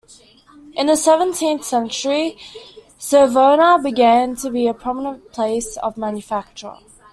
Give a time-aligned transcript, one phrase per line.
[0.73, 2.35] In the seventeenth century
[2.97, 6.77] Savona began to be a prominent place of manufacture.